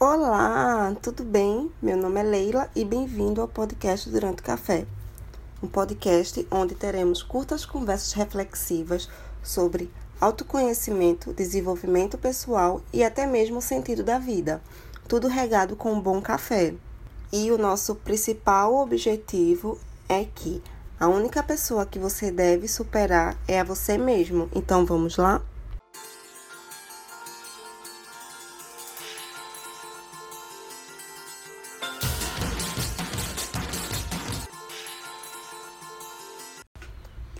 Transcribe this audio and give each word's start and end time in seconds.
Olá, 0.00 0.94
tudo 1.02 1.24
bem? 1.24 1.72
Meu 1.82 1.96
nome 1.96 2.20
é 2.20 2.22
Leila 2.22 2.70
e 2.76 2.84
bem-vindo 2.84 3.40
ao 3.40 3.48
podcast 3.48 4.08
Durante 4.08 4.38
o 4.38 4.44
Café. 4.44 4.86
Um 5.60 5.66
podcast 5.66 6.46
onde 6.52 6.76
teremos 6.76 7.20
curtas 7.20 7.66
conversas 7.66 8.12
reflexivas 8.12 9.08
sobre 9.42 9.90
autoconhecimento, 10.20 11.32
desenvolvimento 11.32 12.16
pessoal 12.16 12.80
e 12.92 13.02
até 13.02 13.26
mesmo 13.26 13.58
o 13.58 13.60
sentido 13.60 14.04
da 14.04 14.20
vida. 14.20 14.62
Tudo 15.08 15.26
regado 15.26 15.74
com 15.74 15.92
um 15.94 16.00
bom 16.00 16.22
café. 16.22 16.74
E 17.32 17.50
o 17.50 17.58
nosso 17.58 17.96
principal 17.96 18.76
objetivo 18.76 19.80
é 20.08 20.24
que 20.32 20.62
a 21.00 21.08
única 21.08 21.42
pessoa 21.42 21.84
que 21.84 21.98
você 21.98 22.30
deve 22.30 22.68
superar 22.68 23.36
é 23.48 23.58
a 23.58 23.64
você 23.64 23.98
mesmo. 23.98 24.48
Então 24.54 24.86
vamos 24.86 25.16
lá? 25.16 25.42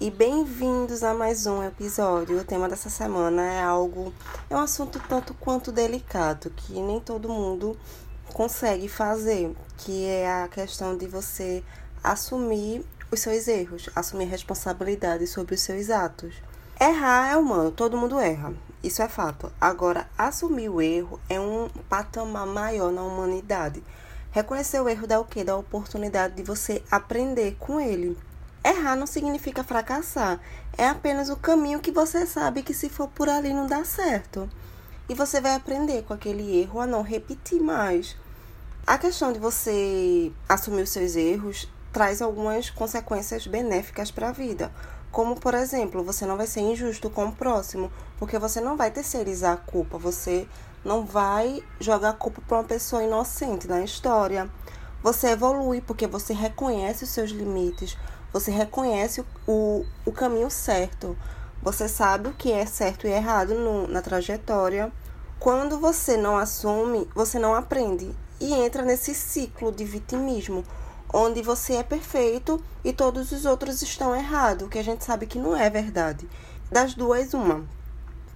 E 0.01 0.13
bem-vindos 0.13 1.03
a 1.03 1.13
mais 1.13 1.45
um 1.45 1.61
episódio. 1.65 2.39
O 2.39 2.45
tema 2.45 2.69
dessa 2.69 2.89
semana 2.89 3.43
é 3.43 3.61
algo, 3.61 4.15
é 4.49 4.55
um 4.55 4.61
assunto 4.61 5.01
tanto 5.09 5.35
quanto 5.35 5.73
delicado, 5.73 6.51
que 6.51 6.75
nem 6.75 7.01
todo 7.01 7.29
mundo 7.29 7.77
consegue 8.33 8.89
fazer, 8.89 9.53
que 9.79 10.07
é 10.07 10.31
a 10.31 10.47
questão 10.47 10.97
de 10.97 11.09
você 11.09 11.65
assumir 12.03 12.85
os 13.11 13.19
seus 13.19 13.49
erros, 13.49 13.91
assumir 13.97 14.27
responsabilidade 14.27 15.27
sobre 15.27 15.57
os 15.57 15.63
seus 15.63 15.91
atos. 15.91 16.33
Errar 16.81 17.33
é 17.33 17.37
humano, 17.37 17.73
todo 17.73 17.97
mundo 17.97 18.21
erra, 18.21 18.55
isso 18.85 19.03
é 19.03 19.09
fato. 19.09 19.51
Agora, 19.61 20.09
assumir 20.17 20.69
o 20.69 20.81
erro 20.81 21.19
é 21.29 21.41
um 21.41 21.69
patamar 21.89 22.47
maior 22.47 22.93
na 22.93 23.03
humanidade. 23.03 23.83
Reconhecer 24.31 24.81
o 24.81 24.89
erro 24.89 25.09
dá 25.09 25.19
o 25.19 25.25
quê? 25.25 25.43
Dá 25.43 25.55
a 25.55 25.57
oportunidade 25.57 26.37
de 26.37 26.45
você 26.45 26.85
aprender 26.89 27.57
com 27.59 27.81
ele. 27.81 28.17
Errar 28.65 28.97
não 28.97 29.07
significa 29.07 29.63
fracassar, 29.63 30.41
é 30.77 30.89
apenas 30.89 31.29
o 31.29 31.37
caminho 31.37 31.81
que 31.81 31.93
você 31.93 32.27
sabe 32.27 32.63
que 32.63 32.75
se 32.75 32.89
for 32.89 33.09
por 33.09 33.29
ali 33.29 33.53
não 33.55 33.67
dá 33.67 33.85
certo. 33.85 34.49
E 35.09 35.15
você 35.15 35.41
vai 35.41 35.55
aprender 35.55 36.03
com 36.03 36.13
aquele 36.13 36.61
erro 36.61 36.81
a 36.81 36.87
não 36.87 37.03
repetir 37.03 37.61
mais. 37.61 38.17
A 38.87 38.99
questão 38.99 39.33
de 39.33 39.39
você 39.39 40.33
assumir 40.49 40.83
os 40.83 40.91
seus 40.91 41.15
erros 41.15 41.69
traz 41.93 42.21
algumas 42.21 42.71
consequências 42.71 43.47
benéficas 43.47 44.11
para 44.11 44.29
a 44.29 44.33
vida. 44.33 44.73
Como, 45.11 45.37
por 45.37 45.55
exemplo, 45.55 46.05
você 46.05 46.27
não 46.27 46.37
vai 46.37 46.47
ser 46.47 46.61
injusto 46.61 47.09
com 47.09 47.27
o 47.27 47.33
próximo, 47.33 47.91
porque 48.19 48.39
você 48.39 48.61
não 48.61 48.77
vai 48.77 48.91
terceirizar 48.91 49.55
a 49.55 49.57
culpa, 49.57 49.97
você 49.97 50.47
não 50.85 51.05
vai 51.05 51.63
jogar 51.81 52.11
a 52.11 52.15
culpa 52.15 52.43
para 52.47 52.59
uma 52.59 52.65
pessoa 52.65 53.03
inocente 53.03 53.67
na 53.67 53.83
história. 53.83 54.51
Você 55.03 55.29
evolui 55.29 55.81
porque 55.81 56.07
você 56.07 56.33
reconhece 56.33 57.05
os 57.05 57.11
seus 57.11 57.31
limites, 57.31 57.97
você 58.33 58.51
reconhece 58.51 59.25
o, 59.47 59.85
o 60.05 60.13
caminho 60.13 60.51
certo. 60.51 61.17
Você 61.63 61.89
sabe 61.89 62.29
o 62.29 62.35
que 62.35 62.53
é 62.53 62.67
certo 62.67 63.07
e 63.07 63.11
errado 63.11 63.55
no, 63.55 63.89
na 63.89 64.03
trajetória. 64.03 64.93
Quando 65.39 65.79
você 65.79 66.17
não 66.17 66.37
assume, 66.37 67.09
você 67.15 67.39
não 67.39 67.55
aprende 67.55 68.15
e 68.41 68.53
entra 68.55 68.85
nesse 68.85 69.15
ciclo 69.15 69.73
de 69.73 69.85
vitimismo, 69.85 70.65
onde 71.13 71.43
você 71.43 71.75
é 71.75 71.83
perfeito 71.83 72.63
e 72.85 72.93
todos 72.93 73.33
os 73.33 73.45
outros 73.45 73.83
estão 73.83 74.15
errados, 74.15 74.69
que 74.69 74.79
a 74.79 74.85
gente 74.85 75.05
sabe 75.05 75.27
que 75.27 75.39
não 75.39 75.57
é 75.57 75.69
verdade. 75.69 76.29
Das 76.71 76.95
duas, 76.95 77.35
uma. 77.35 77.65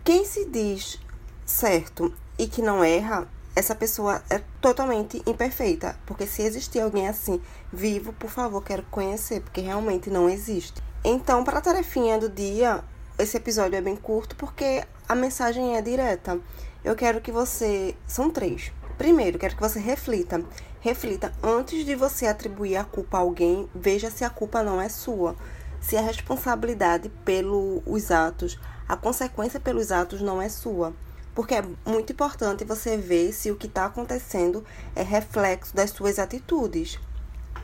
Quem 0.05 0.25
se 0.25 0.45
diz 0.47 0.99
certo 1.45 2.12
e 2.39 2.47
que 2.47 2.62
não 2.62 2.83
erra 2.83 3.29
essa 3.55 3.75
pessoa 3.75 4.22
é 4.31 4.41
totalmente 4.61 5.22
imperfeita. 5.27 5.97
Porque 6.06 6.27
se 6.27 6.42
existir 6.42 6.81
alguém 6.81 7.08
assim 7.08 7.41
vivo, 7.72 8.12
por 8.12 8.31
favor, 8.31 8.62
quero 8.62 8.83
conhecer, 8.91 9.41
porque 9.42 9.61
realmente 9.61 10.11
não 10.11 10.28
existe. 10.28 10.83
Então, 11.05 11.44
para 11.44 11.59
a 11.59 11.62
tarefinha 11.62 12.19
do 12.19 12.28
dia, 12.28 12.82
esse 13.19 13.37
episódio 13.37 13.77
é 13.77 13.81
bem 13.81 13.97
curto 13.97 14.37
porque 14.37 14.84
a 15.09 15.15
mensagem 15.15 15.77
é 15.77 15.82
direta. 15.82 16.41
Eu 16.84 16.97
quero 16.97 17.21
que 17.21 17.31
você. 17.31 17.94
São 18.06 18.31
três. 18.31 18.72
Primeiro, 18.97 19.38
quero 19.38 19.54
que 19.54 19.60
você 19.60 19.78
reflita. 19.78 20.43
Reflita 20.81 21.32
antes 21.43 21.84
de 21.84 21.94
você 21.94 22.27
atribuir 22.27 22.77
a 22.77 22.84
culpa 22.84 23.16
a 23.16 23.21
alguém, 23.21 23.69
veja 23.72 24.10
se 24.10 24.25
a 24.25 24.31
culpa 24.31 24.65
não 24.65 24.81
é 24.81 24.88
sua. 24.88 25.37
Se 25.81 25.97
a 25.97 26.00
responsabilidade 26.00 27.09
pelos 27.25 28.10
atos, 28.10 28.59
a 28.88 28.97
consequência 28.97 29.60
pelos 29.60 29.93
atos 29.93 30.21
não 30.21 30.43
é 30.43 30.48
sua 30.48 30.93
porque 31.34 31.54
é 31.54 31.65
muito 31.87 32.12
importante 32.12 32.65
você 32.65 32.97
ver 32.97 33.32
se 33.32 33.50
o 33.50 33.56
que 33.56 33.66
está 33.66 33.87
acontecendo 33.87 34.65
é 34.94 35.03
reflexo 35.03 35.75
das 35.75 35.91
suas 35.91 36.19
atitudes. 36.19 36.98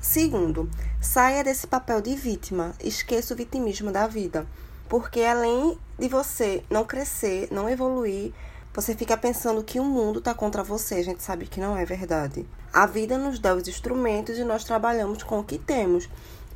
Segundo, 0.01 0.71
saia 1.01 1.43
desse 1.43 1.67
papel 1.67 2.01
de 2.01 2.15
vítima, 2.15 2.75
esqueça 2.83 3.35
o 3.35 3.37
vitimismo 3.37 3.91
da 3.91 4.07
vida, 4.07 4.47
porque 4.89 5.23
além 5.23 5.77
de 5.99 6.09
você 6.09 6.63
não 6.71 6.85
crescer, 6.85 7.49
não 7.51 7.69
evoluir, 7.69 8.33
você 8.73 8.95
fica 8.95 9.17
pensando 9.17 9.65
que 9.65 9.81
o 9.81 9.85
mundo 9.85 10.21
está 10.21 10.33
contra 10.33 10.63
você. 10.63 10.97
A 10.97 11.03
gente 11.03 11.23
sabe 11.23 11.47
que 11.47 11.61
não 11.61 11.77
é 11.77 11.85
verdade. 11.85 12.47
A 12.73 12.87
vida 12.87 13.19
nos 13.19 13.41
dá 13.41 13.55
os 13.55 13.67
instrumentos 13.67 14.39
e 14.39 14.45
nós 14.45 14.63
trabalhamos 14.63 15.25
com 15.25 15.41
o 15.41 15.45
que 15.45 15.59
temos. 15.59 16.09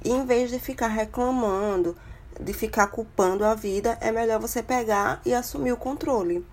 E 0.04 0.10
em 0.10 0.24
vez 0.24 0.50
de 0.50 0.60
ficar 0.60 0.86
reclamando, 0.86 1.96
de 2.40 2.52
ficar 2.52 2.86
culpando 2.86 3.44
a 3.44 3.54
vida, 3.54 3.98
é 4.00 4.12
melhor 4.12 4.38
você 4.38 4.62
pegar 4.62 5.20
e 5.26 5.34
assumir 5.34 5.72
o 5.72 5.76
controle. 5.76 6.46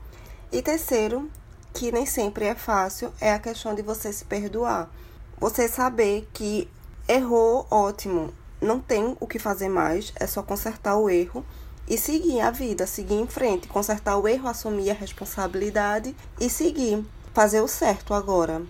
E 0.51 0.63
terceiro, 0.63 1.29
que 1.73 1.91
nem 1.91 2.07
sempre 2.07 2.45
é 2.45 2.55
fácil, 2.55 3.13
é 3.21 3.31
a 3.31 3.39
questão 3.39 3.75
de 3.75 3.83
você 3.83 4.11
se 4.11 4.25
perdoar. 4.25 4.89
Você 5.37 5.67
saber 5.67 6.27
que 6.33 6.67
errou, 7.07 7.67
ótimo, 7.69 8.33
não 8.59 8.79
tem 8.79 9.15
o 9.19 9.27
que 9.27 9.37
fazer 9.37 9.69
mais, 9.69 10.11
é 10.15 10.25
só 10.25 10.41
consertar 10.41 10.97
o 10.97 11.07
erro 11.07 11.45
e 11.87 11.99
seguir 11.99 12.41
a 12.41 12.49
vida, 12.49 12.87
seguir 12.87 13.15
em 13.15 13.27
frente, 13.27 13.67
consertar 13.67 14.17
o 14.17 14.27
erro, 14.27 14.49
assumir 14.49 14.89
a 14.89 14.95
responsabilidade 14.95 16.15
e 16.39 16.49
seguir, 16.49 17.05
fazer 17.31 17.61
o 17.61 17.67
certo 17.67 18.15
agora. 18.15 18.63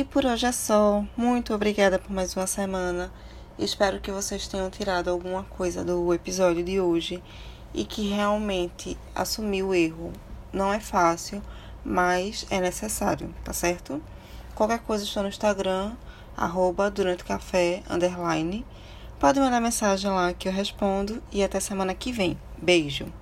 E 0.00 0.04
por 0.04 0.24
hoje 0.24 0.46
é 0.46 0.52
só. 0.52 1.04
Muito 1.14 1.52
obrigada 1.52 1.98
por 1.98 2.10
mais 2.10 2.34
uma 2.34 2.46
semana. 2.46 3.12
Espero 3.58 4.00
que 4.00 4.10
vocês 4.10 4.48
tenham 4.48 4.70
tirado 4.70 5.10
alguma 5.10 5.44
coisa 5.44 5.84
do 5.84 6.14
episódio 6.14 6.64
de 6.64 6.80
hoje 6.80 7.22
e 7.74 7.84
que 7.84 8.08
realmente 8.08 8.96
assumir 9.14 9.62
o 9.62 9.74
erro 9.74 10.10
não 10.54 10.72
é 10.72 10.80
fácil, 10.80 11.42
mas 11.84 12.46
é 12.48 12.62
necessário, 12.62 13.34
tá 13.44 13.52
certo? 13.52 14.02
Qualquer 14.54 14.78
coisa 14.78 15.04
estou 15.04 15.22
no 15.22 15.28
Instagram, 15.28 15.92
arroba 16.34 16.90
durante 16.90 17.22
café, 17.22 17.82
underline. 17.90 18.64
Pode 19.18 19.38
mandar 19.38 19.60
mensagem 19.60 20.10
lá 20.10 20.32
que 20.32 20.48
eu 20.48 20.52
respondo 20.52 21.22
e 21.30 21.44
até 21.44 21.60
semana 21.60 21.94
que 21.94 22.10
vem. 22.10 22.38
Beijo! 22.56 23.19